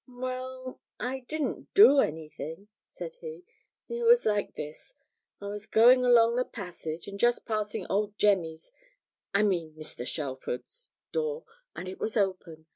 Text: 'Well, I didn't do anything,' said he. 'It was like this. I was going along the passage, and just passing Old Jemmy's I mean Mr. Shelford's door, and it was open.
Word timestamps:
'Well, 0.07 0.79
I 0.99 1.19
didn't 1.27 1.75
do 1.75 1.99
anything,' 1.99 2.69
said 2.87 3.17
he. 3.21 3.43
'It 3.87 4.01
was 4.01 4.25
like 4.25 4.55
this. 4.55 4.95
I 5.39 5.45
was 5.45 5.67
going 5.67 6.03
along 6.03 6.37
the 6.37 6.43
passage, 6.43 7.07
and 7.07 7.19
just 7.19 7.45
passing 7.45 7.85
Old 7.87 8.17
Jemmy's 8.17 8.71
I 9.31 9.43
mean 9.43 9.75
Mr. 9.75 10.03
Shelford's 10.07 10.89
door, 11.11 11.43
and 11.75 11.87
it 11.87 11.99
was 11.99 12.17
open. 12.17 12.65